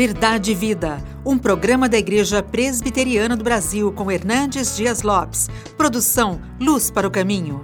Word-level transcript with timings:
Verdade 0.00 0.52
e 0.52 0.54
Vida, 0.54 0.96
um 1.26 1.36
programa 1.36 1.86
da 1.86 1.98
Igreja 1.98 2.42
Presbiteriana 2.42 3.36
do 3.36 3.44
Brasil 3.44 3.92
com 3.92 4.10
Hernandes 4.10 4.74
Dias 4.74 5.02
Lopes. 5.02 5.50
Produção 5.76 6.40
Luz 6.58 6.90
para 6.90 7.06
o 7.06 7.10
Caminho. 7.10 7.60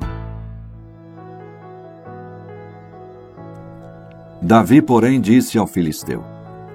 Davi, 4.43 4.83
porém, 4.83 5.19
disse 5.19 5.57
ao 5.57 5.67
filisteu: 5.67 6.23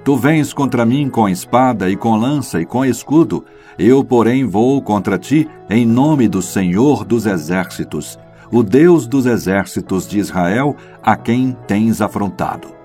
Tu 0.04 0.16
vens 0.16 0.52
contra 0.52 0.84
mim 0.84 1.08
com 1.08 1.28
espada 1.28 1.88
e 1.88 1.96
com 1.96 2.16
lança 2.16 2.60
e 2.60 2.66
com 2.66 2.84
escudo, 2.84 3.44
eu, 3.78 4.02
porém, 4.02 4.44
vou 4.44 4.82
contra 4.82 5.16
ti 5.16 5.48
em 5.70 5.86
nome 5.86 6.26
do 6.26 6.42
Senhor 6.42 7.04
dos 7.04 7.24
Exércitos, 7.24 8.18
o 8.50 8.64
Deus 8.64 9.06
dos 9.06 9.26
exércitos 9.26 10.08
de 10.08 10.18
Israel, 10.18 10.74
a 11.00 11.14
quem 11.14 11.56
tens 11.68 12.00
afrontado. 12.00 12.81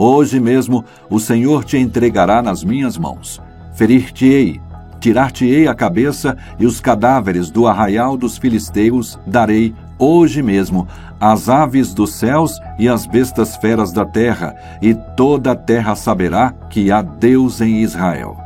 Hoje 0.00 0.38
mesmo 0.38 0.84
o 1.10 1.18
Senhor 1.18 1.64
te 1.64 1.76
entregará 1.76 2.40
nas 2.40 2.62
minhas 2.62 2.96
mãos. 2.96 3.42
Ferir-te-ei, 3.74 4.60
tirar-te-ei 5.00 5.66
a 5.66 5.74
cabeça 5.74 6.36
e 6.56 6.66
os 6.66 6.80
cadáveres 6.80 7.50
do 7.50 7.66
arraial 7.66 8.16
dos 8.16 8.38
filisteus 8.38 9.18
darei 9.26 9.74
hoje 9.98 10.40
mesmo 10.40 10.86
às 11.20 11.48
aves 11.48 11.92
dos 11.92 12.12
céus 12.12 12.60
e 12.78 12.88
às 12.88 13.06
bestas 13.06 13.56
feras 13.56 13.90
da 13.92 14.04
terra, 14.04 14.54
e 14.80 14.94
toda 14.94 15.50
a 15.50 15.56
terra 15.56 15.96
saberá 15.96 16.54
que 16.70 16.92
há 16.92 17.02
Deus 17.02 17.60
em 17.60 17.82
Israel. 17.82 18.36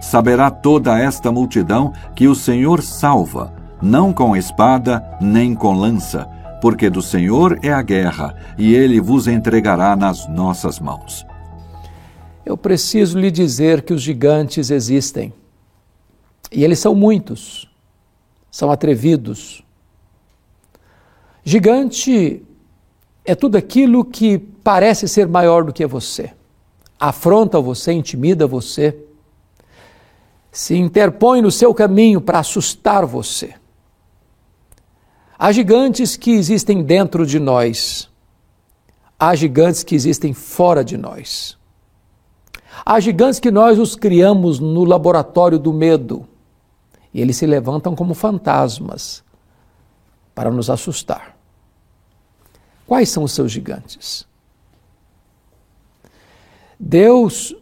Saberá 0.00 0.50
toda 0.50 0.98
esta 0.98 1.30
multidão 1.30 1.92
que 2.16 2.26
o 2.26 2.34
Senhor 2.34 2.82
salva, 2.82 3.52
não 3.80 4.12
com 4.12 4.34
espada 4.34 5.04
nem 5.20 5.54
com 5.54 5.74
lança, 5.74 6.26
porque 6.60 6.90
do 6.90 7.02
Senhor 7.02 7.58
é 7.62 7.72
a 7.72 7.82
guerra, 7.82 8.36
e 8.56 8.74
ele 8.74 9.00
vos 9.00 9.26
entregará 9.28 9.94
nas 9.94 10.28
nossas 10.28 10.78
mãos. 10.78 11.26
Eu 12.44 12.56
preciso 12.56 13.18
lhe 13.18 13.30
dizer 13.30 13.82
que 13.82 13.92
os 13.92 14.02
gigantes 14.02 14.70
existem. 14.70 15.32
E 16.50 16.64
eles 16.64 16.78
são 16.78 16.94
muitos, 16.94 17.70
são 18.50 18.70
atrevidos. 18.70 19.62
Gigante 21.44 22.42
é 23.24 23.34
tudo 23.34 23.56
aquilo 23.56 24.04
que 24.04 24.38
parece 24.38 25.06
ser 25.06 25.28
maior 25.28 25.62
do 25.62 25.72
que 25.72 25.86
você, 25.86 26.32
afronta 26.98 27.60
você, 27.60 27.92
intimida 27.92 28.46
você, 28.46 28.96
se 30.50 30.74
interpõe 30.76 31.42
no 31.42 31.50
seu 31.50 31.74
caminho 31.74 32.20
para 32.20 32.38
assustar 32.38 33.04
você. 33.04 33.54
Há 35.38 35.52
gigantes 35.52 36.16
que 36.16 36.32
existem 36.32 36.82
dentro 36.82 37.24
de 37.24 37.38
nós, 37.38 38.10
há 39.16 39.36
gigantes 39.36 39.84
que 39.84 39.94
existem 39.94 40.34
fora 40.34 40.84
de 40.84 40.96
nós. 40.96 41.56
Há 42.84 42.98
gigantes 42.98 43.38
que 43.38 43.50
nós 43.50 43.78
os 43.78 43.94
criamos 43.94 44.58
no 44.58 44.82
laboratório 44.84 45.56
do 45.56 45.72
medo 45.72 46.26
e 47.14 47.20
eles 47.20 47.36
se 47.36 47.46
levantam 47.46 47.94
como 47.94 48.14
fantasmas 48.14 49.22
para 50.34 50.50
nos 50.50 50.68
assustar. 50.68 51.36
Quais 52.84 53.08
são 53.08 53.22
os 53.22 53.32
seus 53.32 53.52
gigantes? 53.52 54.26
Deus 56.80 57.54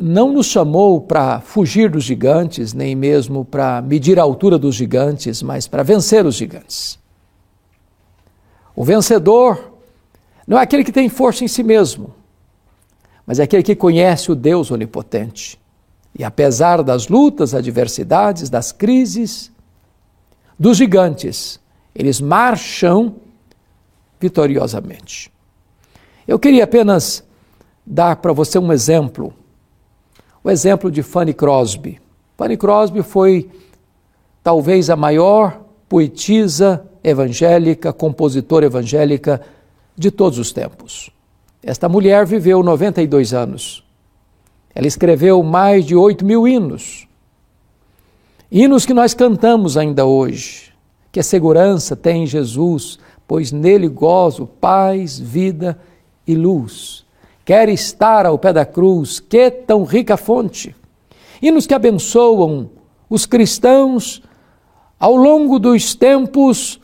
não 0.00 0.32
nos 0.32 0.46
chamou 0.46 1.00
para 1.00 1.40
fugir 1.40 1.90
dos 1.90 2.04
gigantes, 2.04 2.72
nem 2.72 2.94
mesmo 2.94 3.44
para 3.44 3.82
medir 3.82 4.20
a 4.20 4.22
altura 4.22 4.58
dos 4.58 4.76
gigantes, 4.76 5.42
mas 5.42 5.66
para 5.66 5.82
vencer 5.82 6.24
os 6.24 6.36
gigantes. 6.36 7.04
O 8.76 8.84
vencedor 8.84 9.72
não 10.46 10.58
é 10.58 10.62
aquele 10.62 10.84
que 10.84 10.92
tem 10.92 11.08
força 11.08 11.42
em 11.42 11.48
si 11.48 11.62
mesmo, 11.62 12.14
mas 13.26 13.40
é 13.40 13.44
aquele 13.44 13.62
que 13.62 13.74
conhece 13.74 14.30
o 14.30 14.34
Deus 14.34 14.70
onipotente. 14.70 15.58
E 16.16 16.22
apesar 16.22 16.82
das 16.82 17.08
lutas, 17.08 17.54
adversidades, 17.54 18.50
das 18.50 18.72
crises, 18.72 19.50
dos 20.58 20.76
gigantes, 20.76 21.58
eles 21.94 22.20
marcham 22.20 23.16
vitoriosamente. 24.20 25.32
Eu 26.28 26.38
queria 26.38 26.64
apenas 26.64 27.24
dar 27.84 28.16
para 28.16 28.32
você 28.32 28.58
um 28.58 28.72
exemplo, 28.72 29.32
o 30.44 30.50
exemplo 30.50 30.90
de 30.90 31.02
Fanny 31.02 31.32
Crosby. 31.32 32.00
Fanny 32.36 32.56
Crosby 32.56 33.02
foi 33.02 33.50
talvez 34.42 34.90
a 34.90 34.96
maior 34.96 35.60
poetisa 35.88 36.86
evangélica, 37.06 37.92
compositora 37.92 38.66
evangélica 38.66 39.40
de 39.96 40.10
todos 40.10 40.40
os 40.40 40.52
tempos. 40.52 41.08
Esta 41.62 41.88
mulher 41.88 42.26
viveu 42.26 42.64
92 42.64 43.32
anos. 43.32 43.84
Ela 44.74 44.88
escreveu 44.88 45.40
mais 45.42 45.86
de 45.86 45.94
8 45.94 46.24
mil 46.24 46.48
hinos. 46.48 47.06
Hinos 48.50 48.84
que 48.84 48.92
nós 48.92 49.14
cantamos 49.14 49.76
ainda 49.76 50.04
hoje, 50.04 50.72
que 51.12 51.20
a 51.20 51.22
segurança 51.22 51.94
tem 51.94 52.24
em 52.24 52.26
Jesus, 52.26 52.98
pois 53.26 53.52
nele 53.52 53.88
gozo 53.88 54.46
paz, 54.46 55.18
vida 55.18 55.78
e 56.26 56.34
luz. 56.34 57.06
Quer 57.44 57.68
estar 57.68 58.26
ao 58.26 58.36
pé 58.36 58.52
da 58.52 58.66
cruz, 58.66 59.20
que 59.20 59.48
tão 59.50 59.84
rica 59.84 60.16
fonte. 60.16 60.74
Hinos 61.40 61.66
que 61.66 61.74
abençoam 61.74 62.68
os 63.08 63.26
cristãos 63.26 64.22
ao 64.98 65.14
longo 65.14 65.58
dos 65.58 65.94
tempos 65.94 66.80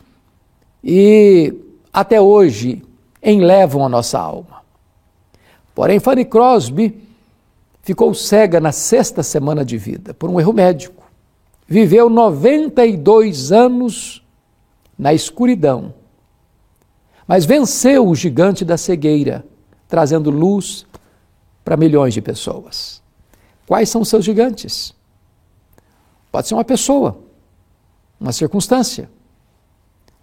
e 0.83 1.53
até 1.91 2.19
hoje 2.19 2.83
enlevam 3.21 3.85
a 3.85 3.89
nossa 3.89 4.19
alma. 4.19 4.61
Porém, 5.73 5.99
Fanny 5.99 6.25
Crosby 6.25 7.01
ficou 7.81 8.13
cega 8.13 8.59
na 8.59 8.71
sexta 8.71 9.23
semana 9.23 9.63
de 9.63 9.77
vida 9.77 10.13
por 10.13 10.29
um 10.29 10.39
erro 10.39 10.53
médico. 10.53 11.03
Viveu 11.67 12.09
92 12.09 13.51
anos 13.51 14.23
na 14.97 15.13
escuridão, 15.13 15.93
mas 17.27 17.45
venceu 17.45 18.07
o 18.07 18.15
gigante 18.15 18.65
da 18.65 18.77
cegueira, 18.77 19.45
trazendo 19.87 20.29
luz 20.29 20.85
para 21.63 21.77
milhões 21.77 22.13
de 22.13 22.21
pessoas. 22.21 23.01
Quais 23.65 23.89
são 23.89 24.01
os 24.01 24.09
seus 24.09 24.25
gigantes? 24.25 24.93
Pode 26.31 26.47
ser 26.47 26.53
uma 26.53 26.65
pessoa, 26.65 27.17
uma 28.19 28.33
circunstância, 28.33 29.09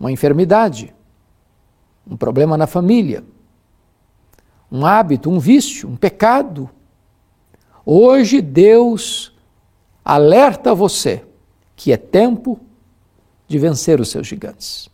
uma 0.00 0.10
enfermidade, 0.10 0.94
um 2.10 2.16
problema 2.16 2.56
na 2.56 2.66
família, 2.66 3.22
um 4.72 4.86
hábito, 4.86 5.28
um 5.30 5.38
vício, 5.38 5.86
um 5.86 5.96
pecado. 5.96 6.70
Hoje 7.84 8.40
Deus 8.40 9.36
alerta 10.02 10.74
você 10.74 11.22
que 11.76 11.92
é 11.92 11.98
tempo 11.98 12.58
de 13.46 13.58
vencer 13.58 14.00
os 14.00 14.10
seus 14.10 14.26
gigantes. 14.26 14.88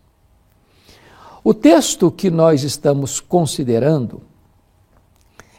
O 1.44 1.54
texto 1.54 2.10
que 2.10 2.28
nós 2.28 2.64
estamos 2.64 3.20
considerando 3.20 4.22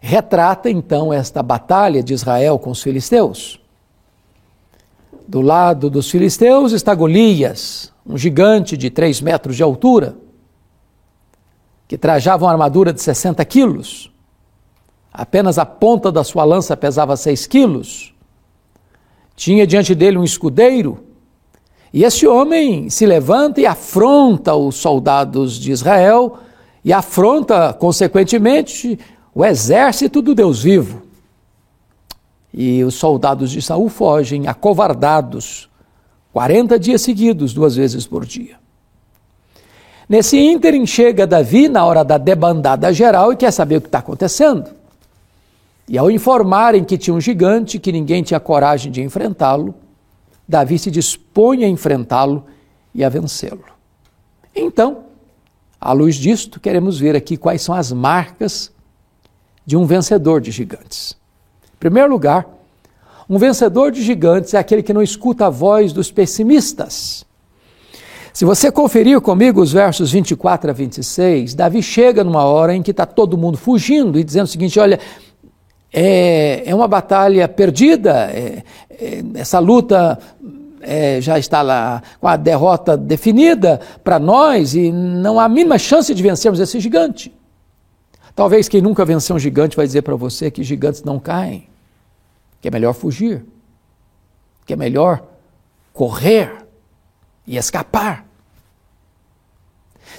retrata 0.01 0.69
então 0.69 1.13
esta 1.13 1.41
batalha 1.41 2.03
de 2.03 2.13
Israel 2.13 2.59
com 2.59 2.71
os 2.71 2.81
filisteus. 2.81 3.61
Do 5.27 5.41
lado 5.41 5.89
dos 5.89 6.09
filisteus 6.09 6.71
está 6.71 6.95
Golias, 6.95 7.91
um 8.05 8.17
gigante 8.17 8.77
de 8.77 8.89
3 8.89 9.19
metros 9.19 9.57
de 9.57 9.63
altura, 9.63 10.15
que 11.85 11.97
trajava 11.97 12.45
uma 12.45 12.51
armadura 12.51 12.93
de 12.93 13.01
60 13.01 13.43
quilos. 13.43 14.09
Apenas 15.11 15.57
a 15.57 15.65
ponta 15.65 16.11
da 16.11 16.23
sua 16.23 16.45
lança 16.45 16.77
pesava 16.77 17.17
6 17.17 17.45
quilos. 17.45 18.13
Tinha 19.35 19.67
diante 19.67 19.93
dele 19.93 20.17
um 20.17 20.23
escudeiro. 20.23 21.03
E 21.91 22.05
esse 22.05 22.25
homem 22.25 22.89
se 22.89 23.05
levanta 23.05 23.59
e 23.59 23.65
afronta 23.65 24.55
os 24.55 24.75
soldados 24.75 25.59
de 25.59 25.71
Israel 25.71 26.38
e 26.85 26.94
afronta, 26.94 27.73
consequentemente, 27.73 28.97
o 29.35 29.44
exército 29.44 30.21
do 30.21 30.33
Deus 30.33 30.63
vivo. 30.63 31.06
E 32.59 32.83
os 32.83 32.95
soldados 32.95 33.51
de 33.51 33.62
Saul 33.62 33.88
fogem, 33.88 34.48
acovardados, 34.48 35.69
40 36.33 36.80
dias 36.80 37.04
seguidos, 37.04 37.54
duas 37.54 37.75
vezes 37.75 38.07
por 38.07 38.25
dia. 38.25 38.57
Nesse 40.09 40.39
ínterim 40.39 40.83
chega 40.83 41.27
Davi 41.27 41.69
na 41.69 41.86
hora 41.86 42.04
da 42.04 42.18
debandada 42.18 42.92
geral 42.92 43.31
e 43.31 43.36
quer 43.36 43.51
saber 43.51 43.75
o 43.75 43.81
que 43.81 43.88
está 43.88 44.00
acontecendo. 44.00 44.71
E 45.88 46.00
ao 46.00 46.09
informarem 46.09 46.83
que 46.83 46.98
tinha 46.98 47.13
um 47.13 47.21
gigante 47.21 47.77
que 47.77 47.92
ninguém 47.92 48.24
tinha 48.24 48.39
coragem 48.39 48.92
de 48.92 49.03
enfrentá-lo, 49.03 49.75
Davi 50.48 50.80
se 50.80 50.89
dispõe 50.89 51.63
a 51.63 51.68
enfrentá-lo 51.68 52.44
e 52.92 53.03
a 53.03 53.10
vencê-lo. 53.10 53.65
Então, 54.56 55.03
à 55.80 55.94
luz 55.94 56.15
disto, 56.15 56.60
queremos 56.60 56.98
ver 56.98 57.15
aqui 57.15 57.38
quais 57.38 57.62
são 57.62 57.75
as 57.75 57.92
marcas 57.92 58.71
de 59.63 59.77
um 59.77 59.86
vencedor 59.86 60.42
de 60.42 60.50
gigantes. 60.50 61.15
Em 61.77 61.79
primeiro 61.79 62.09
lugar, 62.09 62.47
um 63.29 63.38
vencedor 63.38 63.91
de 63.91 64.01
gigantes 64.01 64.56
é 64.56 64.57
aquele 64.57 64.81
que 64.81 64.91
não 64.91 65.01
escuta 65.01 65.45
a 65.45 65.50
voz 65.50 65.94
dos 65.94 66.12
pessimistas. 66.12 67.24
Se 68.33 68.45
você 68.45 68.71
conferir 68.71 69.21
comigo 69.21 69.62
os 69.62 69.74
versos 69.74 70.12
24 70.12 70.71
a 70.71 70.74
26, 70.74 71.53
Davi 71.53 71.83
chega 71.83 72.24
numa 72.24 72.44
hora 72.45 72.74
em 72.74 72.81
que 72.81 72.89
está 72.89 73.06
todo 73.06 73.38
mundo 73.38 73.59
fugindo 73.59 74.18
e 74.18 74.24
dizendo 74.24 74.45
o 74.45 74.47
seguinte: 74.47 74.79
olha, 74.79 75.00
é, 75.94 76.63
é 76.65 76.74
uma 76.74 76.88
batalha 76.88 77.47
perdida, 77.47 78.31
é, 78.31 78.63
é, 78.89 79.24
essa 79.35 79.59
luta 79.59 80.18
é, 80.81 81.21
já 81.21 81.38
está 81.38 81.62
lá 81.62 82.01
com 82.19 82.27
a 82.27 82.35
derrota 82.35 82.97
definida 82.97 83.79
para 84.03 84.18
nós 84.18 84.74
e 84.74 84.91
não 84.91 85.39
há 85.39 85.44
a 85.44 85.50
mínima 85.50 85.77
chance 85.77 86.12
de 86.12 86.24
vencermos 86.24 86.59
esse 86.59 86.79
gigante. 86.79 87.37
Talvez 88.38 88.69
quem 88.69 88.84
nunca 88.84 89.04
venceu 89.04 89.36
um 89.36 89.39
gigante 89.39 89.75
vai 89.75 89.88
dizer 89.88 90.04
para 90.04 90.16
você 90.16 90.51
que 90.51 90.63
gigantes 90.63 91.01
não 91.01 91.19
caem, 91.19 91.68
que 92.62 92.68
é 92.68 92.72
melhor 92.72 92.94
fugir, 92.94 93.44
que 94.63 94.74
é 94.74 94.75
melhor 94.75 95.25
correr 95.92 96.68
e 97.48 97.57
escapar. 97.57 98.28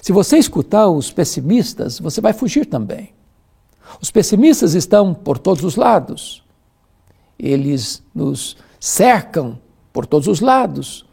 Se 0.03 0.11
você 0.11 0.37
escutar 0.37 0.89
os 0.89 1.13
pessimistas, 1.13 2.01
você 2.01 2.21
vai 2.21 2.33
fugir 2.33 2.67
também. 2.67 3.15
Os 4.03 4.11
pessimistas 4.11 4.75
estão 4.75 5.15
por 5.15 5.39
todos 5.39 5.63
os 5.63 5.77
lados. 5.77 6.43
Eles 7.39 8.03
nos 8.13 8.57
cercam 8.81 9.61
por 9.93 10.05
todos 10.07 10.27
os 10.27 10.41
lados. 10.41 11.07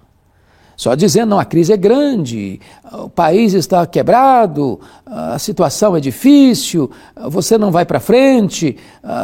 Só 0.75 0.93
dizendo, 0.93 1.29
não, 1.29 1.39
a 1.39 1.45
crise 1.45 1.71
é 1.71 1.77
grande, 1.77 2.59
o 2.91 3.09
país 3.09 3.53
está 3.53 3.85
quebrado, 3.85 4.79
a 5.05 5.39
situação 5.39 5.95
é 5.95 6.01
difícil, 6.01 6.91
você 7.29 7.57
não 7.57 7.71
vai 7.71 7.85
para 7.85 7.99
frente, 7.99 8.77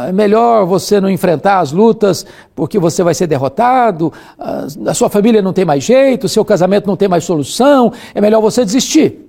é 0.08 0.12
melhor 0.12 0.64
você 0.64 1.00
não 1.00 1.10
enfrentar 1.10 1.60
as 1.60 1.70
lutas 1.70 2.24
porque 2.54 2.78
você 2.78 3.02
vai 3.02 3.14
ser 3.14 3.26
derrotado, 3.26 4.12
a 4.38 4.94
sua 4.94 5.10
família 5.10 5.42
não 5.42 5.52
tem 5.52 5.64
mais 5.64 5.84
jeito, 5.84 6.28
seu 6.28 6.44
casamento 6.44 6.86
não 6.86 6.96
tem 6.96 7.08
mais 7.08 7.24
solução, 7.24 7.92
é 8.14 8.20
melhor 8.20 8.40
você 8.40 8.64
desistir. 8.64 9.28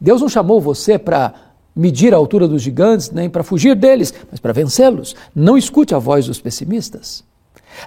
Deus 0.00 0.20
não 0.22 0.28
chamou 0.28 0.60
você 0.60 0.98
para 0.98 1.34
medir 1.74 2.14
a 2.14 2.16
altura 2.16 2.48
dos 2.48 2.62
gigantes, 2.62 3.10
nem 3.10 3.28
para 3.28 3.42
fugir 3.42 3.76
deles, 3.76 4.14
mas 4.30 4.40
para 4.40 4.52
vencê-los. 4.52 5.14
Não 5.34 5.56
escute 5.56 5.94
a 5.94 5.98
voz 5.98 6.26
dos 6.26 6.40
pessimistas. 6.40 7.22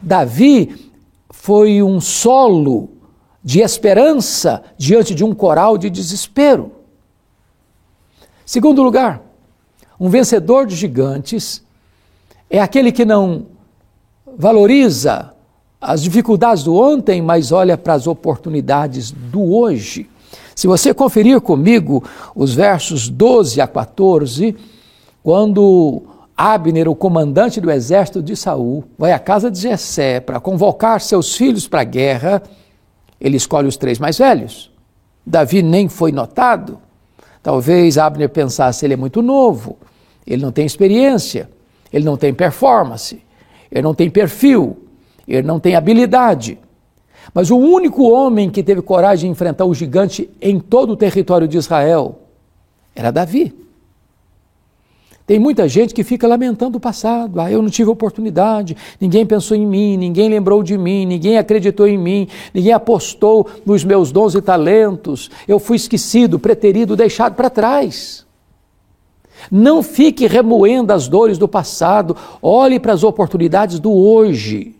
Davi 0.01 0.90
foi 1.41 1.81
um 1.81 1.99
solo 1.99 2.91
de 3.43 3.61
esperança 3.61 4.61
diante 4.77 5.15
de 5.15 5.23
um 5.23 5.33
coral 5.33 5.75
de 5.75 5.89
desespero. 5.89 6.71
Segundo 8.45 8.83
lugar, 8.83 9.23
um 9.99 10.07
vencedor 10.07 10.67
de 10.67 10.75
gigantes 10.75 11.63
é 12.47 12.59
aquele 12.59 12.91
que 12.91 13.03
não 13.03 13.47
valoriza 14.37 15.33
as 15.81 16.03
dificuldades 16.03 16.63
do 16.63 16.75
ontem, 16.75 17.23
mas 17.23 17.51
olha 17.51 17.75
para 17.75 17.95
as 17.95 18.05
oportunidades 18.05 19.09
do 19.09 19.55
hoje. 19.55 20.07
Se 20.53 20.67
você 20.67 20.93
conferir 20.93 21.41
comigo 21.41 22.03
os 22.35 22.53
versos 22.53 23.09
12 23.09 23.59
a 23.59 23.65
14, 23.65 24.55
quando 25.23 26.03
Abner, 26.43 26.89
o 26.89 26.95
comandante 26.95 27.61
do 27.61 27.69
exército 27.69 28.19
de 28.19 28.35
Saul, 28.35 28.83
vai 28.97 29.11
à 29.11 29.19
casa 29.19 29.51
de 29.51 29.59
Jessé 29.59 30.19
para 30.19 30.39
convocar 30.39 30.99
seus 30.99 31.35
filhos 31.35 31.67
para 31.67 31.81
a 31.81 31.83
guerra, 31.83 32.41
ele 33.19 33.37
escolhe 33.37 33.67
os 33.67 33.77
três 33.77 33.99
mais 33.99 34.17
velhos. 34.17 34.71
Davi 35.23 35.61
nem 35.61 35.87
foi 35.87 36.11
notado. 36.11 36.79
Talvez 37.43 37.95
Abner 37.99 38.27
pensasse, 38.27 38.83
ele 38.83 38.95
é 38.95 38.97
muito 38.97 39.21
novo, 39.21 39.77
ele 40.25 40.41
não 40.41 40.51
tem 40.51 40.65
experiência, 40.65 41.47
ele 41.93 42.05
não 42.05 42.17
tem 42.17 42.33
performance, 42.33 43.21
ele 43.71 43.83
não 43.83 43.93
tem 43.93 44.09
perfil, 44.09 44.87
ele 45.27 45.45
não 45.45 45.59
tem 45.59 45.75
habilidade. 45.75 46.57
Mas 47.35 47.51
o 47.51 47.57
único 47.57 48.09
homem 48.09 48.49
que 48.49 48.63
teve 48.63 48.81
coragem 48.81 49.29
de 49.29 49.31
enfrentar 49.31 49.65
o 49.65 49.75
gigante 49.75 50.27
em 50.41 50.59
todo 50.59 50.93
o 50.93 50.97
território 50.97 51.47
de 51.47 51.59
Israel 51.59 52.17
era 52.95 53.11
Davi. 53.11 53.60
Tem 55.31 55.39
muita 55.39 55.65
gente 55.65 55.93
que 55.93 56.03
fica 56.03 56.27
lamentando 56.27 56.77
o 56.77 56.81
passado. 56.81 57.39
Ah, 57.39 57.49
eu 57.49 57.61
não 57.61 57.69
tive 57.69 57.89
oportunidade, 57.89 58.75
ninguém 58.99 59.25
pensou 59.25 59.55
em 59.55 59.65
mim, 59.65 59.95
ninguém 59.95 60.27
lembrou 60.27 60.61
de 60.61 60.77
mim, 60.77 61.05
ninguém 61.05 61.37
acreditou 61.37 61.87
em 61.87 61.97
mim, 61.97 62.27
ninguém 62.53 62.73
apostou 62.73 63.47
nos 63.65 63.85
meus 63.85 64.11
dons 64.11 64.35
e 64.35 64.41
talentos. 64.41 65.31
Eu 65.47 65.57
fui 65.57 65.77
esquecido, 65.77 66.37
preterido, 66.37 66.97
deixado 66.97 67.33
para 67.33 67.49
trás. 67.49 68.25
Não 69.49 69.81
fique 69.81 70.27
remoendo 70.27 70.91
as 70.91 71.07
dores 71.07 71.37
do 71.37 71.47
passado, 71.47 72.13
olhe 72.41 72.77
para 72.77 72.91
as 72.91 73.01
oportunidades 73.01 73.79
do 73.79 73.93
hoje. 73.93 74.75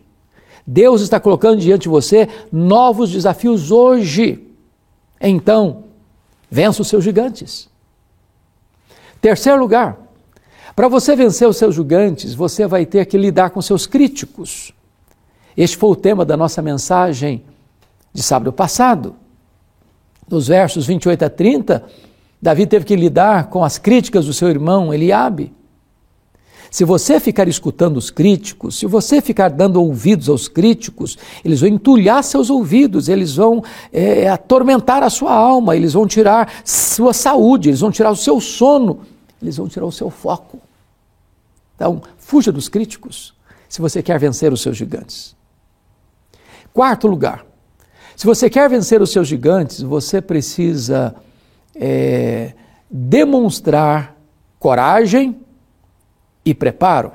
Deus 0.66 1.00
está 1.00 1.18
colocando 1.18 1.60
diante 1.60 1.84
de 1.84 1.88
você 1.88 2.28
novos 2.52 3.10
desafios 3.10 3.70
hoje. 3.70 4.46
Então, 5.18 5.84
vença 6.50 6.82
os 6.82 6.88
seus 6.88 7.02
gigantes. 7.02 7.70
Terceiro 9.18 9.58
lugar, 9.58 10.01
para 10.74 10.88
você 10.88 11.14
vencer 11.14 11.48
os 11.48 11.56
seus 11.56 11.74
gigantes, 11.74 12.34
você 12.34 12.66
vai 12.66 12.86
ter 12.86 13.04
que 13.06 13.18
lidar 13.18 13.50
com 13.50 13.60
seus 13.60 13.86
críticos. 13.86 14.72
Este 15.56 15.76
foi 15.76 15.90
o 15.90 15.96
tema 15.96 16.24
da 16.24 16.36
nossa 16.36 16.62
mensagem 16.62 17.42
de 18.12 18.22
sábado 18.22 18.52
passado. 18.52 19.14
Nos 20.28 20.48
versos 20.48 20.86
28 20.86 21.24
a 21.24 21.30
30, 21.30 21.84
Davi 22.40 22.66
teve 22.66 22.84
que 22.84 22.96
lidar 22.96 23.50
com 23.50 23.62
as 23.62 23.76
críticas 23.76 24.26
do 24.26 24.32
seu 24.32 24.48
irmão 24.48 24.92
Eliabe. 24.92 25.52
Se 26.70 26.84
você 26.86 27.20
ficar 27.20 27.48
escutando 27.48 27.98
os 27.98 28.10
críticos, 28.10 28.78
se 28.78 28.86
você 28.86 29.20
ficar 29.20 29.50
dando 29.50 29.76
ouvidos 29.78 30.30
aos 30.30 30.48
críticos, 30.48 31.18
eles 31.44 31.60
vão 31.60 31.68
entulhar 31.68 32.24
seus 32.24 32.48
ouvidos, 32.48 33.10
eles 33.10 33.36
vão 33.36 33.62
é, 33.92 34.26
atormentar 34.30 35.02
a 35.02 35.10
sua 35.10 35.34
alma, 35.34 35.76
eles 35.76 35.92
vão 35.92 36.06
tirar 36.06 36.50
sua 36.64 37.12
saúde, 37.12 37.68
eles 37.68 37.80
vão 37.80 37.90
tirar 37.90 38.10
o 38.10 38.16
seu 38.16 38.40
sono, 38.40 39.00
eles 39.42 39.56
vão 39.56 39.68
tirar 39.68 39.86
o 39.86 39.92
seu 39.92 40.08
foco. 40.08 40.60
Então, 41.74 42.02
fuja 42.16 42.52
dos 42.52 42.68
críticos 42.68 43.34
se 43.68 43.80
você 43.80 44.02
quer 44.02 44.18
vencer 44.18 44.52
os 44.52 44.62
seus 44.62 44.76
gigantes. 44.76 45.34
Quarto 46.72 47.06
lugar, 47.06 47.44
se 48.16 48.26
você 48.26 48.48
quer 48.48 48.68
vencer 48.68 49.02
os 49.02 49.10
seus 49.10 49.26
gigantes, 49.26 49.82
você 49.82 50.20
precisa 50.20 51.14
é, 51.74 52.52
demonstrar 52.90 54.16
coragem 54.58 55.40
e 56.44 56.54
preparo. 56.54 57.12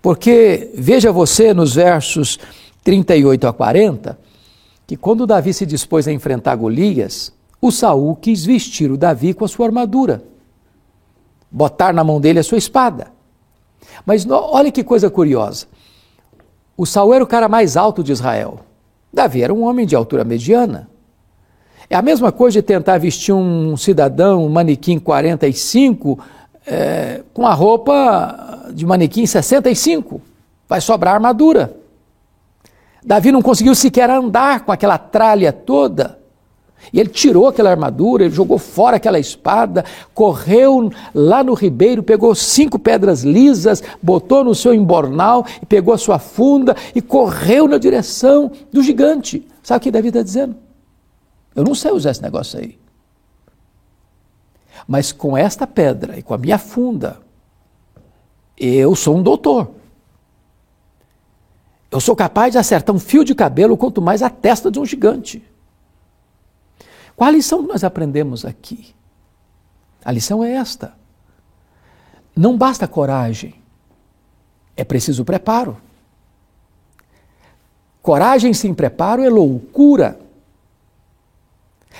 Porque 0.00 0.70
veja 0.74 1.12
você 1.12 1.52
nos 1.52 1.74
versos 1.74 2.38
38 2.82 3.46
a 3.46 3.52
40, 3.52 4.18
que 4.86 4.96
quando 4.96 5.26
Davi 5.26 5.52
se 5.52 5.66
dispôs 5.66 6.08
a 6.08 6.12
enfrentar 6.12 6.56
Golias, 6.56 7.32
o 7.60 7.70
Saul 7.70 8.16
quis 8.16 8.44
vestir 8.44 8.90
o 8.90 8.96
Davi 8.96 9.34
com 9.34 9.44
a 9.44 9.48
sua 9.48 9.66
armadura, 9.66 10.22
botar 11.50 11.92
na 11.92 12.04
mão 12.04 12.20
dele 12.20 12.38
a 12.38 12.44
sua 12.44 12.58
espada. 12.58 13.08
Mas 14.04 14.26
olha 14.28 14.70
que 14.70 14.84
coisa 14.84 15.10
curiosa. 15.10 15.66
O 16.76 16.86
Saul 16.86 17.14
era 17.14 17.24
o 17.24 17.26
cara 17.26 17.48
mais 17.48 17.76
alto 17.76 18.02
de 18.02 18.12
Israel. 18.12 18.60
Davi 19.12 19.42
era 19.42 19.52
um 19.52 19.64
homem 19.64 19.86
de 19.86 19.96
altura 19.96 20.24
mediana. 20.24 20.88
É 21.90 21.96
a 21.96 22.02
mesma 22.02 22.30
coisa 22.30 22.60
de 22.60 22.66
tentar 22.66 22.98
vestir 22.98 23.32
um 23.32 23.76
cidadão, 23.76 24.44
um 24.44 24.48
manequim 24.48 24.98
45, 24.98 26.18
é, 26.66 27.22
com 27.32 27.46
a 27.46 27.54
roupa 27.54 28.68
de 28.72 28.84
manequim 28.84 29.24
65. 29.24 30.20
Vai 30.68 30.80
sobrar 30.80 31.14
armadura. 31.14 31.74
Davi 33.02 33.32
não 33.32 33.40
conseguiu 33.40 33.74
sequer 33.74 34.10
andar 34.10 34.60
com 34.60 34.72
aquela 34.72 34.98
tralha 34.98 35.50
toda. 35.50 36.17
E 36.92 37.00
ele 37.00 37.08
tirou 37.08 37.46
aquela 37.46 37.70
armadura, 37.70 38.24
ele 38.24 38.34
jogou 38.34 38.58
fora 38.58 38.96
aquela 38.96 39.18
espada, 39.18 39.84
correu 40.14 40.90
lá 41.14 41.42
no 41.42 41.54
ribeiro, 41.54 42.02
pegou 42.02 42.34
cinco 42.34 42.78
pedras 42.78 43.22
lisas, 43.22 43.82
botou 44.02 44.42
no 44.44 44.54
seu 44.54 44.72
embornal 44.72 45.44
e 45.60 45.66
pegou 45.66 45.92
a 45.92 45.98
sua 45.98 46.18
funda 46.18 46.74
e 46.94 47.02
correu 47.02 47.68
na 47.68 47.78
direção 47.78 48.50
do 48.72 48.82
gigante. 48.82 49.46
Sabe 49.62 49.78
o 49.78 49.80
que 49.82 49.90
Davi 49.90 50.08
está 50.08 50.22
dizendo? 50.22 50.56
Eu 51.54 51.64
não 51.64 51.74
sei 51.74 51.90
usar 51.90 52.10
esse 52.10 52.22
negócio 52.22 52.58
aí. 52.58 52.78
Mas 54.86 55.12
com 55.12 55.36
esta 55.36 55.66
pedra 55.66 56.18
e 56.18 56.22
com 56.22 56.32
a 56.32 56.38
minha 56.38 56.56
funda, 56.56 57.18
eu 58.56 58.94
sou 58.94 59.16
um 59.16 59.22
doutor. 59.22 59.70
Eu 61.90 62.00
sou 62.00 62.14
capaz 62.14 62.52
de 62.52 62.58
acertar 62.58 62.94
um 62.94 62.98
fio 62.98 63.24
de 63.24 63.34
cabelo, 63.34 63.76
quanto 63.76 64.00
mais 64.00 64.22
a 64.22 64.30
testa 64.30 64.70
de 64.70 64.78
um 64.78 64.84
gigante. 64.84 65.42
Qual 67.18 67.26
a 67.26 67.32
lição 67.32 67.62
que 67.62 67.68
nós 67.68 67.82
aprendemos 67.82 68.44
aqui? 68.44 68.94
A 70.04 70.12
lição 70.12 70.44
é 70.44 70.52
esta. 70.52 70.94
Não 72.34 72.56
basta 72.56 72.86
coragem, 72.86 73.56
é 74.76 74.84
preciso 74.84 75.24
preparo. 75.24 75.76
Coragem 78.00 78.54
sem 78.54 78.72
preparo 78.72 79.20
é 79.24 79.28
loucura. 79.28 80.20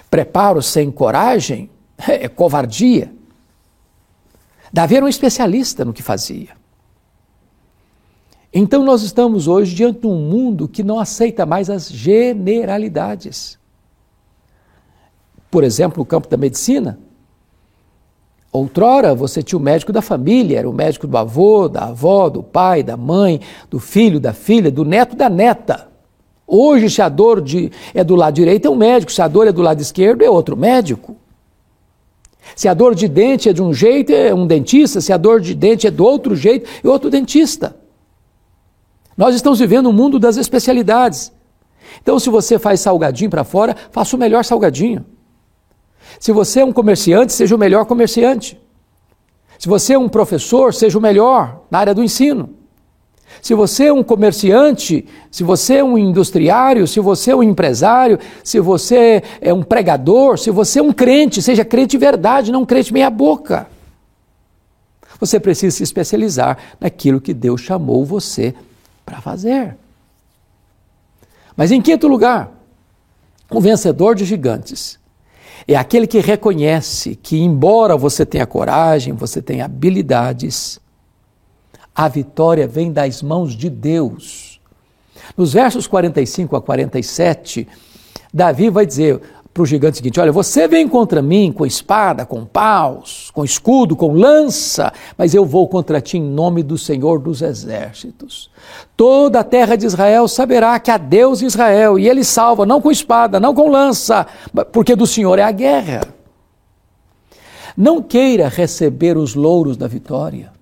Preparo 0.09 0.63
sem 0.63 0.89
coragem 0.89 1.69
é 1.99 2.29
covardia. 2.29 3.13
Davi 4.73 4.99
era 4.99 5.05
um 5.05 5.09
especialista 5.09 5.85
no 5.85 5.93
que 5.93 6.01
fazia. 6.01 6.57
Então 8.55 8.85
nós 8.85 9.03
estamos 9.03 9.49
hoje 9.49 9.75
diante 9.75 10.03
de 10.03 10.07
um 10.07 10.15
mundo 10.15 10.69
que 10.69 10.85
não 10.85 11.01
aceita 11.01 11.45
mais 11.45 11.69
as 11.69 11.91
generalidades. 11.91 13.59
Por 15.51 15.65
exemplo, 15.65 16.03
o 16.03 16.07
campo 16.07 16.29
da 16.29 16.37
medicina, 16.37 16.99
Outrora 18.51 19.15
você 19.15 19.43
tinha 19.43 19.59
o 19.59 19.63
médico 19.63 19.93
da 19.93 20.01
família, 20.01 20.59
era 20.59 20.69
o 20.69 20.73
médico 20.73 21.07
do 21.07 21.17
avô, 21.17 21.69
da 21.69 21.85
avó, 21.87 22.31
do 22.31 22.43
pai, 22.43 22.83
da 22.83 22.97
mãe, 22.97 23.41
do 23.69 23.79
filho, 23.79 24.19
da 24.19 24.33
filha, 24.33 24.71
do 24.71 24.85
neto, 24.85 25.15
da 25.15 25.29
neta. 25.29 25.89
Hoje, 26.47 26.89
se 26.89 27.03
a 27.03 27.11
dor 27.11 27.43
de, 27.43 27.71
é 27.93 28.03
do 28.03 28.17
lado 28.17 28.35
direito, 28.35 28.67
é 28.67 28.71
um 28.71 28.75
médico, 28.75 29.13
se 29.13 29.21
a 29.21 29.29
dor 29.29 29.47
é 29.47 29.53
do 29.53 29.61
lado 29.61 29.83
esquerdo, 29.83 30.23
é 30.23 30.31
outro 30.31 30.57
médico. 30.57 31.17
Se 32.57 32.67
a 32.67 32.73
dor 32.73 32.95
de 32.95 33.07
dente 33.07 33.51
é 33.51 33.53
de 33.53 33.63
um 33.63 33.75
jeito, 33.75 34.11
é 34.11 34.35
um 34.35 34.47
dentista, 34.47 35.03
se 35.03 35.13
a 35.13 35.19
dor 35.19 35.43
de 35.43 35.55
dente 35.55 35.87
é 35.87 35.91
do 35.91 36.03
outro 36.03 36.35
jeito, 36.35 36.69
é 36.83 36.89
outro 36.89 37.11
dentista. 37.11 37.77
Nós 39.15 39.35
estamos 39.35 39.59
vivendo 39.59 39.91
um 39.91 39.93
mundo 39.93 40.19
das 40.19 40.39
especialidades. 40.39 41.31
Então, 42.01 42.19
se 42.19 42.31
você 42.31 42.59
faz 42.59 42.81
salgadinho 42.81 43.29
para 43.29 43.45
fora, 43.45 43.77
faça 43.91 44.17
o 44.17 44.19
melhor 44.19 44.43
salgadinho. 44.43 45.05
Se 46.19 46.33
você 46.33 46.61
é 46.61 46.65
um 46.65 46.73
comerciante, 46.73 47.33
seja 47.33 47.55
o 47.55 47.59
melhor 47.59 47.85
comerciante. 47.85 48.59
Se 49.59 49.69
você 49.69 49.95
é 49.95 49.99
um 49.99 50.09
professor, 50.09 50.73
seja 50.73 50.99
o 50.99 51.03
melhor 51.03 51.63
na 51.71 51.79
área 51.79 51.95
do 51.95 52.03
ensino. 52.03 52.51
Se 53.43 53.55
você 53.55 53.87
é 53.87 53.93
um 53.93 54.03
comerciante, 54.03 55.07
se 55.31 55.45
você 55.45 55.77
é 55.77 55.85
um 55.85 55.99
industriário, 55.99 56.87
se 56.87 56.99
você 57.01 57.33
é 57.33 57.37
um 57.37 57.43
empresário, 57.43 58.19
se 58.43 58.59
você 58.59 59.23
é 59.41 59.53
um 59.53 59.63
pregador, 59.63 60.39
se 60.39 60.51
você 60.51 60.79
é 60.79 60.83
um 60.83 60.93
crente, 60.93 61.43
seja 61.43 61.65
crente 61.65 61.93
de 61.93 61.99
verdade, 61.99 62.51
não 62.51 62.65
crente 62.65 62.93
meia-boca. 62.93 63.67
Você 65.21 65.39
precisa 65.39 65.77
se 65.77 65.83
especializar 65.83 66.59
naquilo 66.81 67.21
que 67.21 67.35
Deus 67.35 67.61
chamou 67.61 68.05
você 68.05 68.55
para 69.05 69.21
fazer. 69.21 69.77
Mas 71.57 71.73
em 71.73 71.83
quinto 71.83 72.07
lugar, 72.07 72.53
o 73.51 73.61
vencedor 73.61 74.15
de 74.15 74.25
gigantes 74.25 74.99
é 75.67 75.75
aquele 75.77 76.07
que 76.07 76.21
reconhece 76.21 77.17
que, 77.17 77.39
embora 77.39 77.97
você 77.97 78.25
tenha 78.25 78.47
coragem, 78.47 79.13
você 79.15 79.43
tenha 79.43 79.65
habilidades, 79.65 80.81
a 81.95 82.07
vitória 82.09 82.67
vem 82.69 82.93
das 82.93 83.23
mãos 83.23 83.55
de 83.55 83.69
Deus. 83.69 84.61
Nos 85.37 85.53
versos 85.53 85.87
45 85.87 86.57
a 86.57 86.63
47, 86.63 87.67
Davi 88.33 88.71
vai 88.71 88.87
dizer 88.87 89.21
para 89.59 89.65
o 89.65 89.67
gigante 89.67 89.95
o 89.95 89.97
seguinte: 89.97 90.21
Olha, 90.21 90.31
você 90.31 90.69
vem 90.69 90.87
contra 90.87 91.21
mim 91.21 91.51
com 91.51 91.67
espada, 91.67 92.25
com 92.25 92.45
paus, 92.45 93.29
com 93.33 93.45
escudo, 93.45 93.97
com 93.97 94.13
lança, 94.13 94.93
mas 95.17 95.35
eu 95.35 95.45
vou 95.45 95.67
contra 95.67 96.01
ti 96.01 96.17
em 96.17 96.23
nome 96.23 96.63
do 96.63 96.79
Senhor 96.79 97.19
dos 97.19 97.43
exércitos. 97.43 98.51
Toda 98.97 99.41
a 99.41 99.45
terra 99.45 99.75
de 99.75 99.85
Israel 99.85 100.29
saberá 100.29 100.79
que 100.79 100.93
há 100.93 100.97
Deus 100.97 101.43
Israel 101.43 101.99
e 101.99 102.09
ele 102.09 102.23
salva, 102.23 102.65
não 102.65 102.81
com 102.81 102.91
espada, 102.91 103.41
não 103.41 103.53
com 103.53 103.69
lança, 103.69 104.27
porque 104.73 104.95
do 104.95 105.07
Senhor 105.07 105.39
é 105.41 105.43
a 105.43 105.51
guerra. 105.51 106.03
Não 107.77 108.01
queira 108.01 108.49
receber 108.49 109.17
os 109.17 109.35
louros 109.35 109.77
da 109.77 109.89
vitória. 109.89 110.53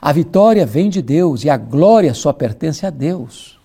A 0.00 0.12
vitória 0.12 0.64
vem 0.64 0.88
de 0.88 1.02
Deus 1.02 1.44
e 1.44 1.50
a 1.50 1.56
glória 1.56 2.14
só 2.14 2.32
pertence 2.32 2.86
a 2.86 2.90
Deus. 2.90 3.58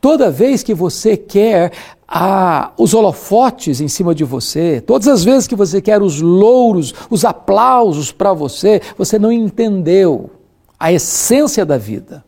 Toda 0.00 0.30
vez 0.30 0.62
que 0.62 0.74
você 0.74 1.16
quer 1.16 1.72
ah, 2.06 2.72
os 2.76 2.92
holofotes 2.92 3.80
em 3.80 3.88
cima 3.88 4.14
de 4.14 4.24
você, 4.24 4.80
todas 4.80 5.06
as 5.06 5.22
vezes 5.22 5.46
que 5.46 5.54
você 5.54 5.80
quer 5.80 6.02
os 6.02 6.20
louros, 6.20 6.92
os 7.08 7.24
aplausos 7.24 8.10
para 8.10 8.32
você, 8.32 8.80
você 8.98 9.18
não 9.18 9.30
entendeu 9.30 10.30
a 10.78 10.92
essência 10.92 11.64
da 11.64 11.78
vida. 11.78 12.24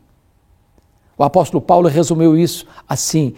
O 1.17 1.23
apóstolo 1.23 1.61
Paulo 1.61 1.89
resumiu 1.89 2.37
isso 2.37 2.65
assim: 2.87 3.33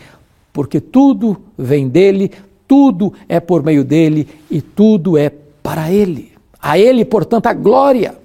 porque 0.54 0.80
tudo 0.80 1.42
vem 1.58 1.88
dele, 1.88 2.32
tudo 2.68 3.14
é 3.28 3.40
por 3.40 3.64
meio 3.64 3.84
dele 3.84 4.28
e 4.50 4.62
tudo 4.62 5.18
é 5.18 5.30
para 5.30 5.92
ele. 5.92 6.34
A 6.62 6.78
ele, 6.78 7.04
portanto, 7.04 7.48
a 7.48 7.54
glória. 7.54 8.18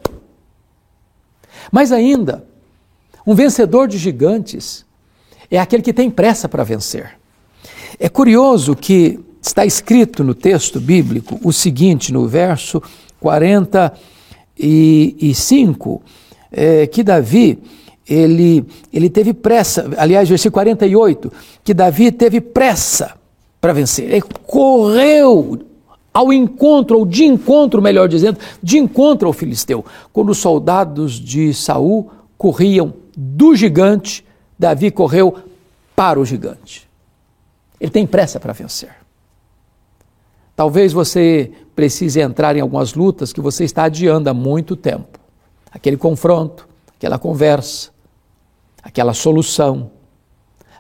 Mas 1.70 1.92
ainda, 1.92 2.46
um 3.26 3.34
vencedor 3.34 3.88
de 3.88 3.99
gigantes 3.99 4.84
é 5.50 5.59
aquele 5.59 5.83
que 5.83 5.92
tem 5.92 6.09
pressa 6.11 6.49
para 6.49 6.62
vencer. 6.62 7.19
É 7.99 8.09
curioso 8.09 8.76
que 8.76 9.19
está 9.42 9.66
escrito 9.66 10.23
no 10.23 10.35
texto 10.35 10.78
bíblico 10.80 11.40
o 11.42 11.52
seguinte, 11.52 12.12
no 12.12 12.28
verso 12.28 12.80
45, 13.19 16.00
é, 16.52 16.87
que 16.87 17.02
Davi, 17.02 17.59
ele, 18.09 18.64
ele 18.92 19.11
teve 19.11 19.35
pressa, 19.35 19.90
aliás, 19.97 20.28
versículo 20.28 20.54
48, 20.54 21.33
que 21.64 21.75
Davi 21.75 22.12
teve 22.12 22.40
pressa 22.40 23.16
para 23.61 23.73
vencer. 23.73 24.09
Ele 24.11 24.23
correu 24.47 25.59
ao 26.12 26.33
encontro, 26.33 26.99
ou 26.99 27.07
de 27.07 27.25
encontro, 27.25 27.80
melhor 27.80 28.09
dizendo, 28.09 28.38
de 28.62 28.78
encontro 28.78 29.28
ao 29.28 29.33
filisteu. 29.33 29.85
Quando 30.12 30.30
os 30.30 30.38
soldados 30.38 31.12
de 31.12 31.54
Saul 31.54 32.11
corriam 32.37 32.92
do 33.16 33.54
gigante, 33.54 34.25
Davi 34.61 34.90
correu 34.90 35.38
para 35.97 36.21
o 36.21 36.25
gigante. 36.25 36.87
Ele 37.81 37.90
tem 37.90 38.07
pressa 38.07 38.38
para 38.38 38.52
vencer. 38.52 38.95
Talvez 40.55 40.93
você 40.93 41.50
precise 41.75 42.21
entrar 42.21 42.55
em 42.55 42.61
algumas 42.61 42.93
lutas 42.93 43.33
que 43.33 43.40
você 43.40 43.64
está 43.64 43.85
adiando 43.85 44.29
há 44.29 44.35
muito 44.35 44.76
tempo. 44.76 45.19
Aquele 45.73 45.97
confronto, 45.97 46.69
aquela 46.95 47.19
conversa, 47.19 47.88
aquela 48.83 49.14
solução, 49.14 49.93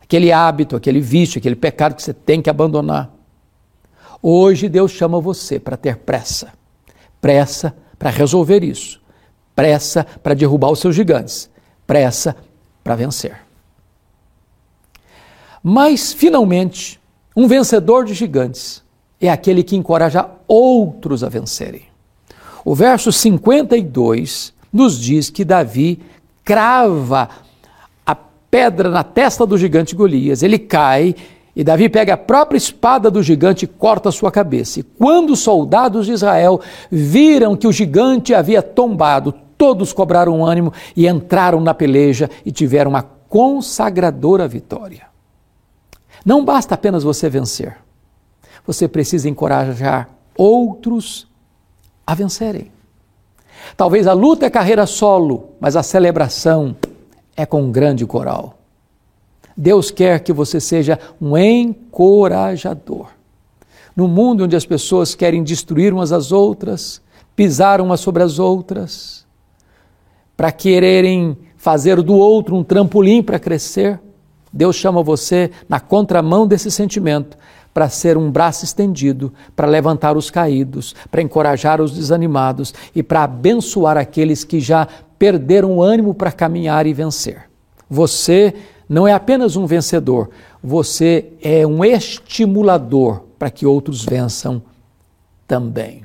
aquele 0.02 0.30
hábito, 0.30 0.76
aquele 0.76 1.00
vício, 1.00 1.38
aquele 1.38 1.56
pecado 1.56 1.94
que 1.94 2.02
você 2.02 2.12
tem 2.12 2.42
que 2.42 2.50
abandonar. 2.50 3.10
Hoje 4.22 4.68
Deus 4.68 4.90
chama 4.90 5.18
você 5.22 5.58
para 5.58 5.78
ter 5.78 5.96
pressa. 5.96 6.52
Pressa 7.18 7.74
para 7.98 8.10
resolver 8.10 8.62
isso. 8.62 9.00
Pressa 9.56 10.04
para 10.22 10.34
derrubar 10.34 10.70
os 10.70 10.80
seus 10.80 10.94
gigantes. 10.94 11.48
Pressa 11.86 12.36
para 12.84 12.94
vencer. 12.94 13.49
Mas, 15.62 16.12
finalmente, 16.12 17.00
um 17.36 17.46
vencedor 17.46 18.04
de 18.04 18.14
gigantes 18.14 18.82
é 19.20 19.28
aquele 19.28 19.62
que 19.62 19.76
encoraja 19.76 20.28
outros 20.48 21.22
a 21.22 21.28
vencerem. 21.28 21.82
O 22.64 22.74
verso 22.74 23.12
52 23.12 24.54
nos 24.72 24.98
diz 24.98 25.28
que 25.28 25.44
Davi 25.44 26.00
crava 26.44 27.28
a 28.04 28.14
pedra 28.14 28.88
na 28.88 29.04
testa 29.04 29.46
do 29.46 29.58
gigante 29.58 29.94
Golias. 29.94 30.42
Ele 30.42 30.58
cai 30.58 31.14
e 31.54 31.62
Davi 31.62 31.88
pega 31.88 32.14
a 32.14 32.18
própria 32.18 32.56
espada 32.56 33.10
do 33.10 33.22
gigante 33.22 33.64
e 33.64 33.68
corta 33.68 34.10
sua 34.10 34.30
cabeça. 34.30 34.80
E 34.80 34.82
quando 34.82 35.30
os 35.30 35.40
soldados 35.40 36.06
de 36.06 36.12
Israel 36.12 36.60
viram 36.90 37.56
que 37.56 37.66
o 37.66 37.72
gigante 37.72 38.34
havia 38.34 38.62
tombado, 38.62 39.34
todos 39.58 39.92
cobraram 39.92 40.44
ânimo 40.44 40.72
e 40.96 41.06
entraram 41.06 41.60
na 41.60 41.74
peleja 41.74 42.30
e 42.46 42.52
tiveram 42.52 42.90
uma 42.90 43.02
consagradora 43.02 44.48
vitória. 44.48 45.09
Não 46.24 46.44
basta 46.44 46.74
apenas 46.74 47.02
você 47.02 47.28
vencer. 47.28 47.76
Você 48.66 48.86
precisa 48.86 49.28
encorajar 49.28 50.08
outros 50.36 51.26
a 52.06 52.14
vencerem. 52.14 52.70
Talvez 53.76 54.06
a 54.06 54.12
luta 54.12 54.46
é 54.46 54.50
carreira 54.50 54.86
solo, 54.86 55.50
mas 55.60 55.76
a 55.76 55.82
celebração 55.82 56.76
é 57.36 57.46
com 57.46 57.62
um 57.62 57.72
grande 57.72 58.04
coral. 58.06 58.58
Deus 59.56 59.90
quer 59.90 60.20
que 60.20 60.32
você 60.32 60.60
seja 60.60 60.98
um 61.20 61.36
encorajador. 61.36 63.08
No 63.94 64.08
mundo 64.08 64.44
onde 64.44 64.56
as 64.56 64.64
pessoas 64.64 65.14
querem 65.14 65.42
destruir 65.42 65.92
umas 65.92 66.12
às 66.12 66.32
outras, 66.32 67.02
pisar 67.36 67.80
umas 67.80 68.00
sobre 68.00 68.22
as 68.22 68.38
outras, 68.38 69.26
para 70.36 70.50
quererem 70.50 71.36
fazer 71.56 72.00
do 72.00 72.14
outro 72.14 72.56
um 72.56 72.64
trampolim 72.64 73.22
para 73.22 73.38
crescer, 73.38 74.00
Deus 74.52 74.76
chama 74.76 75.02
você 75.02 75.50
na 75.68 75.78
contramão 75.78 76.46
desse 76.46 76.70
sentimento 76.70 77.36
para 77.72 77.88
ser 77.88 78.16
um 78.16 78.30
braço 78.30 78.64
estendido, 78.64 79.32
para 79.54 79.68
levantar 79.68 80.16
os 80.16 80.30
caídos, 80.30 80.94
para 81.10 81.22
encorajar 81.22 81.80
os 81.80 81.92
desanimados 81.92 82.74
e 82.94 83.02
para 83.02 83.24
abençoar 83.24 83.96
aqueles 83.96 84.42
que 84.42 84.58
já 84.58 84.88
perderam 85.18 85.76
o 85.76 85.82
ânimo 85.82 86.12
para 86.12 86.32
caminhar 86.32 86.86
e 86.86 86.92
vencer. 86.92 87.48
Você 87.88 88.54
não 88.88 89.06
é 89.06 89.12
apenas 89.12 89.54
um 89.54 89.66
vencedor, 89.66 90.30
você 90.62 91.32
é 91.40 91.64
um 91.66 91.84
estimulador 91.84 93.22
para 93.38 93.50
que 93.50 93.64
outros 93.64 94.04
vençam 94.04 94.60
também. 95.46 96.04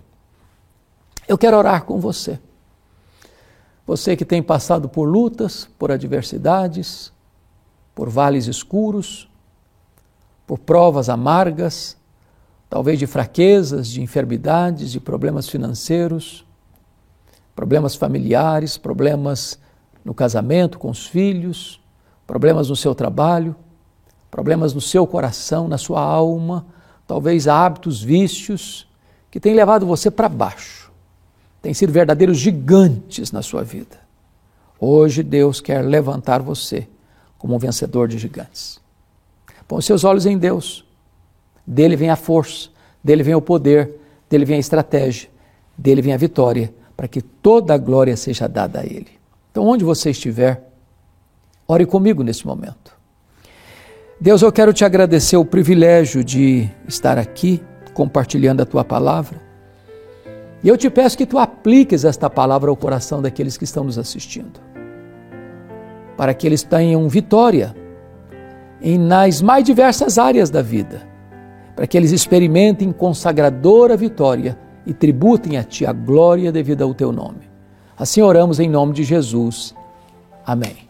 Eu 1.27 1.37
quero 1.37 1.57
orar 1.57 1.83
com 1.83 1.99
você. 1.99 2.39
Você 3.87 4.15
que 4.15 4.25
tem 4.25 4.41
passado 4.41 4.87
por 4.87 5.05
lutas, 5.05 5.67
por 5.77 5.91
adversidades, 5.91 7.11
por 7.95 8.09
vales 8.09 8.47
escuros, 8.47 9.29
por 10.45 10.59
provas 10.59 11.07
amargas, 11.07 11.97
talvez 12.69 12.99
de 12.99 13.07
fraquezas, 13.07 13.87
de 13.87 14.01
enfermidades, 14.01 14.91
de 14.91 14.99
problemas 14.99 15.47
financeiros, 15.47 16.45
problemas 17.55 17.95
familiares, 17.95 18.77
problemas 18.77 19.57
no 20.03 20.13
casamento 20.13 20.77
com 20.77 20.89
os 20.89 21.07
filhos, 21.07 21.81
problemas 22.27 22.69
no 22.69 22.75
seu 22.75 22.93
trabalho, 22.93 23.55
problemas 24.29 24.73
no 24.73 24.81
seu 24.81 25.07
coração, 25.07 25.69
na 25.69 25.77
sua 25.77 26.01
alma, 26.01 26.65
talvez 27.07 27.47
hábitos, 27.47 28.03
vícios 28.03 28.87
que 29.31 29.39
têm 29.39 29.53
levado 29.53 29.85
você 29.85 30.11
para 30.11 30.27
baixo, 30.27 30.91
têm 31.61 31.73
sido 31.73 31.93
verdadeiros 31.93 32.37
gigantes 32.37 33.31
na 33.31 33.41
sua 33.41 33.63
vida. 33.63 33.97
Hoje 34.77 35.23
Deus 35.23 35.61
quer 35.61 35.81
levantar 35.81 36.41
você 36.41 36.87
como 37.45 37.57
um 37.57 37.59
vencedor 37.59 38.07
de 38.07 38.17
gigantes. 38.17 38.79
Põe 39.67 39.79
seus 39.79 40.03
olhos 40.03 40.25
em 40.25 40.35
Deus. 40.35 40.83
Dele 41.65 41.95
vem 41.95 42.09
a 42.09 42.15
força, 42.15 42.69
dele 43.03 43.21
vem 43.21 43.35
o 43.35 43.41
poder, 43.41 43.91
dele 44.27 44.45
vem 44.45 44.57
a 44.57 44.59
estratégia, 44.59 45.29
dele 45.77 46.01
vem 46.01 46.11
a 46.11 46.17
vitória, 46.17 46.73
para 46.97 47.07
que 47.07 47.21
toda 47.21 47.75
a 47.75 47.77
glória 47.77 48.17
seja 48.17 48.47
dada 48.47 48.79
a 48.79 48.83
Ele. 48.83 49.09
Então, 49.51 49.63
onde 49.63 49.85
você 49.85 50.09
estiver, 50.09 50.71
ore 51.67 51.85
comigo 51.85 52.23
nesse 52.23 52.47
momento. 52.47 52.97
Deus, 54.19 54.41
eu 54.41 54.51
quero 54.51 54.73
te 54.73 54.83
agradecer 54.83 55.37
o 55.37 55.45
privilégio 55.45 56.23
de 56.23 56.67
estar 56.87 57.19
aqui 57.19 57.61
compartilhando 57.93 58.63
a 58.63 58.65
tua 58.65 58.83
palavra. 58.83 59.39
E 60.63 60.67
eu 60.67 60.75
te 60.75 60.89
peço 60.89 61.15
que 61.15 61.27
tu 61.27 61.37
apliques 61.37 62.05
esta 62.05 62.27
palavra 62.27 62.71
ao 62.71 62.75
coração 62.75 63.21
daqueles 63.21 63.55
que 63.55 63.65
estão 63.65 63.83
nos 63.83 63.99
assistindo, 63.99 64.59
para 66.17 66.34
que 66.34 66.48
eles 66.48 66.63
tenham 66.63 67.07
vitória 67.07 67.75
em 68.81 68.98
nas 68.98 69.41
mais 69.41 69.63
diversas 69.63 70.17
áreas 70.17 70.50
da 70.50 70.62
vida, 70.62 71.07
para 71.75 71.88
que 71.88 71.98
eles 71.98 72.12
experimentem 72.12 72.91
consagradora 72.91 73.98
vitória 73.98 74.57
e 74.86 74.93
tributem 74.93 75.57
a 75.57 75.63
Ti 75.63 75.86
a 75.86 75.93
glória 75.93 76.51
devida 76.51 76.84
ao 76.84 76.93
Teu 76.93 77.12
nome. 77.12 77.50
Assim 77.98 78.22
oramos 78.22 78.60
em 78.60 78.69
nome 78.69 78.93
de 78.93 79.03
Jesus. 79.03 79.74
Amém. 80.45 80.86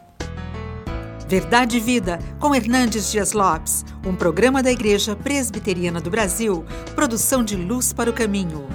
Verdade 1.28 1.78
e 1.78 1.80
Vida, 1.80 2.20
com 2.40 2.54
Hernandes 2.54 3.12
Dias 3.12 3.34
Lopes, 3.34 3.84
um 4.06 4.16
programa 4.16 4.62
da 4.62 4.72
Igreja 4.72 5.16
Presbiteriana 5.16 6.00
do 6.00 6.12
Brasil, 6.12 6.64
produção 6.94 7.44
de 7.44 7.56
Luz 7.56 7.92
para 7.92 8.10
o 8.10 8.14
Caminho. 8.14 8.68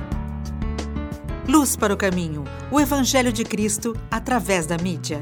Luz 1.48 1.76
para 1.76 1.94
o 1.94 1.96
Caminho, 1.96 2.42
o 2.70 2.80
Evangelho 2.80 3.32
de 3.32 3.44
Cristo 3.44 3.96
através 4.10 4.66
da 4.66 4.76
mídia. 4.78 5.20